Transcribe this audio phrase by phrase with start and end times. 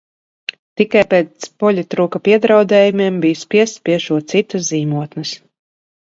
[0.79, 5.35] Tikai pēc poļitruka piedraudējumiem biju spiests piešūt citas zīmotnes.